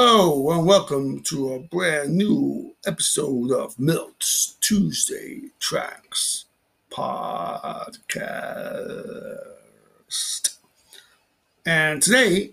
[0.00, 6.44] Hello and welcome to a brand new episode of Milt's Tuesday Tracks
[6.88, 8.20] podcast.
[11.66, 12.52] And today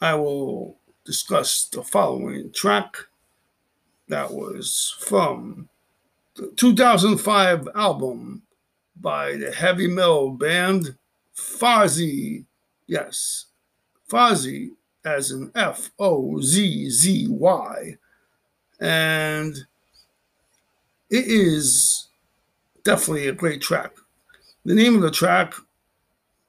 [0.00, 2.96] I will discuss the following track
[4.08, 5.68] that was from
[6.36, 8.44] the 2005 album
[8.98, 10.96] by the heavy metal band
[11.36, 12.46] Fozzy.
[12.86, 13.44] Yes,
[14.08, 14.70] Fozzy
[15.04, 17.96] as in F O Z Z Y.
[18.80, 19.54] And
[21.10, 22.08] it is
[22.84, 23.92] definitely a great track.
[24.64, 25.54] The name of the track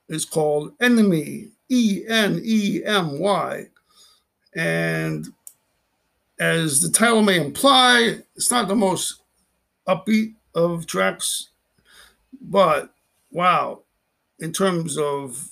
[0.09, 3.65] is called Enemy, E N E M Y.
[4.55, 5.27] And
[6.39, 9.21] as the title may imply, it's not the most
[9.87, 11.49] upbeat of tracks,
[12.41, 12.93] but
[13.31, 13.81] wow,
[14.39, 15.49] in terms of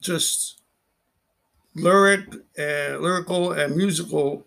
[0.00, 0.59] just
[1.74, 4.46] lyric and lyrical and musical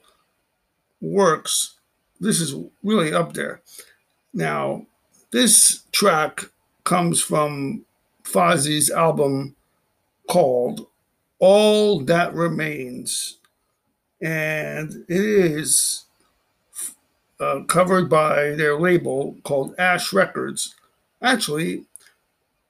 [1.01, 1.75] works,
[2.19, 3.61] this is really up there.
[4.33, 4.87] Now,
[5.31, 6.45] this track
[6.83, 7.85] comes from
[8.23, 9.55] Fozzy's album
[10.27, 10.87] called
[11.39, 13.37] All That Remains,
[14.21, 16.05] and it is
[17.39, 20.75] uh, covered by their label called Ash Records.
[21.21, 21.85] Actually,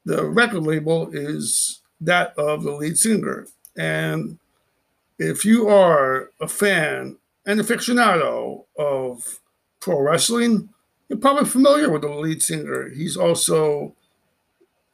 [0.06, 3.48] the record label is that of the lead singer,
[3.78, 4.38] and
[5.20, 9.40] if you are a fan and aficionado of
[9.80, 10.70] pro wrestling,
[11.10, 12.90] you're probably familiar with the lead singer.
[12.90, 13.96] He's also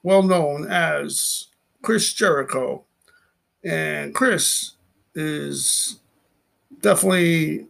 [0.03, 1.47] well known as
[1.81, 2.83] Chris Jericho.
[3.63, 4.73] And Chris
[5.15, 5.99] is
[6.81, 7.67] definitely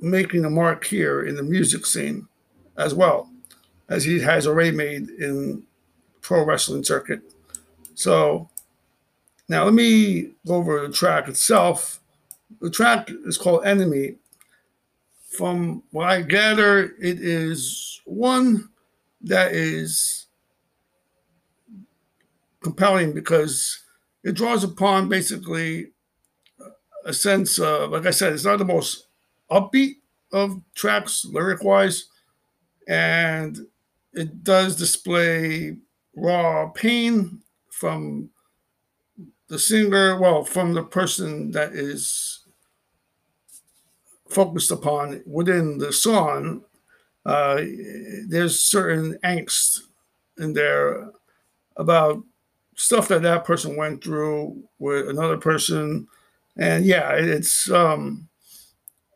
[0.00, 2.26] making a mark here in the music scene
[2.76, 3.30] as well
[3.88, 5.62] as he has already made in
[6.20, 7.20] pro wrestling circuit.
[7.94, 8.48] So
[9.48, 12.00] now, let me go over the track itself.
[12.60, 14.16] The track is called Enemy.
[15.36, 18.68] From what I gather, it is one
[19.22, 20.26] that is
[22.62, 23.82] compelling because
[24.22, 25.90] it draws upon basically
[27.04, 29.08] a sense of, like I said, it's not the most
[29.50, 29.96] upbeat
[30.32, 32.06] of tracks lyric wise,
[32.88, 33.66] and
[34.14, 35.76] it does display
[36.16, 37.40] raw pain
[37.70, 38.30] from
[39.54, 42.40] the singer, well, from the person that is
[44.28, 46.64] focused upon within the song,
[47.24, 47.62] uh,
[48.26, 49.82] there's certain angst
[50.38, 51.12] in there
[51.76, 52.20] about
[52.74, 56.08] stuff that that person went through with another person.
[56.56, 58.28] And yeah, it's, um,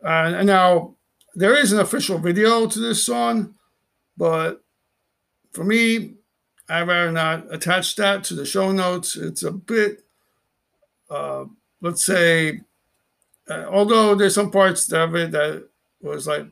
[0.04, 0.94] now
[1.34, 3.56] there is an official video to this song,
[4.16, 4.62] but
[5.50, 6.14] for me,
[6.68, 9.16] I'd rather not attach that to the show notes.
[9.16, 10.04] It's a bit
[11.10, 11.44] uh,
[11.80, 12.60] let's say,
[13.48, 15.66] uh, although there's some parts of it that
[16.00, 16.46] was like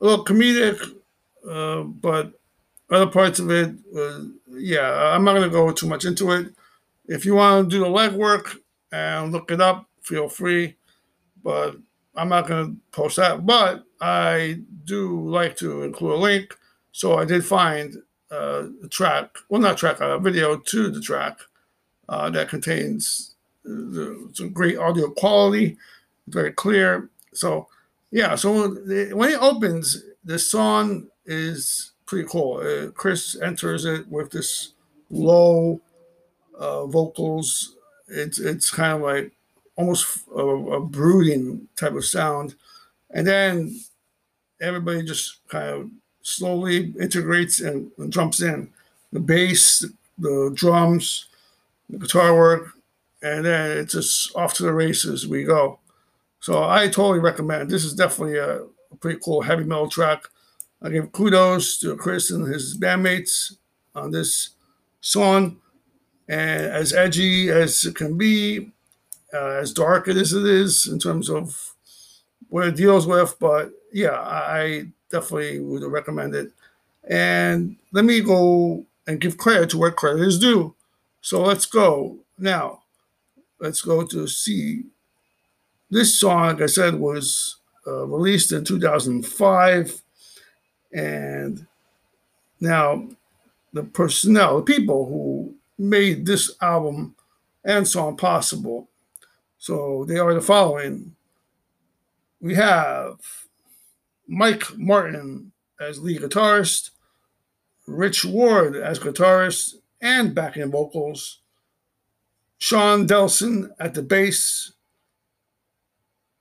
[0.00, 0.80] a little comedic,
[1.48, 2.32] uh, but
[2.90, 6.52] other parts of it was, yeah, I'm not going to go too much into it.
[7.06, 8.56] If you want to do the legwork
[8.92, 10.76] and look it up, feel free,
[11.42, 11.76] but
[12.16, 13.46] I'm not going to post that.
[13.46, 16.56] But I do like to include a link.
[16.92, 17.96] So I did find
[18.30, 21.38] uh, a track, well, not track, a video to the track
[22.08, 23.29] uh, that contains
[24.28, 25.76] it's a great audio quality,
[26.28, 27.08] very clear.
[27.32, 27.68] So
[28.10, 32.58] yeah, so when it opens, the song is pretty cool.
[32.58, 34.72] Uh, Chris enters it with this
[35.10, 35.80] low
[36.58, 37.76] uh, vocals.
[38.08, 39.32] It's it's kind of like
[39.76, 42.56] almost a, a, brooding type of sound,
[43.10, 43.80] and then
[44.60, 45.90] everybody just kind of
[46.22, 48.68] slowly integrates and, and jumps in.
[49.12, 49.84] The bass,
[50.18, 51.26] the drums,
[51.88, 52.74] the guitar work,
[53.22, 55.78] and then it's just off to the races we go.
[56.40, 57.70] So I totally recommend.
[57.70, 58.62] This is definitely a,
[58.98, 60.24] pretty cool heavy metal track.
[60.82, 63.56] I give kudos to Chris and his bandmates
[63.94, 64.50] on this
[65.00, 65.58] song,
[66.28, 68.72] and as edgy as it can be,
[69.32, 71.74] uh, as dark as it is in terms of
[72.48, 73.36] what it deals with.
[73.38, 76.50] But yeah, I definitely would recommend it.
[77.04, 80.74] And let me go and give credit to where credit is due.
[81.20, 82.80] So let's go now
[83.60, 84.84] let's go to see.
[85.90, 90.02] This song, like I said, was uh, released in 2005.
[90.92, 91.66] And
[92.60, 93.08] now
[93.72, 97.14] the personnel, the people who made this album
[97.64, 98.88] and song possible.
[99.58, 101.14] So they are the following.
[102.40, 103.18] We have
[104.26, 106.90] Mike Martin as lead guitarist,
[107.86, 111.40] Rich Ward as guitarist and backing vocals,
[112.60, 114.74] Sean Delson at the bass,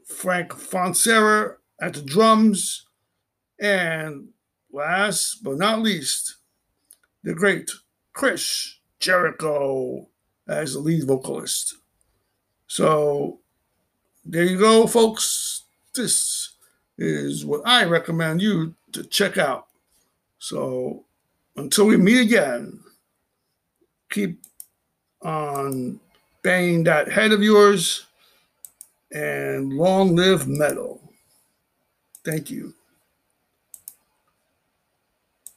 [0.05, 2.85] Frank Fontsere at the drums,
[3.59, 4.27] and
[4.71, 6.35] last but not least,
[7.23, 7.71] the great
[8.11, 10.09] Chris Jericho
[10.45, 11.75] as the lead vocalist.
[12.67, 13.39] So
[14.25, 15.63] there you go, folks.
[15.95, 16.49] This
[16.97, 19.67] is what I recommend you to check out.
[20.37, 21.05] So
[21.55, 22.81] until we meet again,
[24.09, 24.41] keep
[25.21, 26.01] on
[26.43, 28.05] banging that head of yours
[29.11, 31.01] and long live metal.
[32.25, 32.73] Thank you.